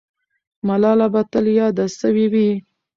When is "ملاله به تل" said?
0.67-1.45